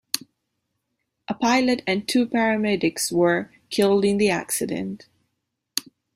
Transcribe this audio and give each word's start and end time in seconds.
A 1.27 1.35
pilot 1.35 1.83
and 1.85 2.07
two 2.07 2.25
paramedics 2.25 3.11
were 3.11 3.51
killed 3.69 4.03
in 4.03 4.17
the 4.17 4.29
accident. 4.31 5.07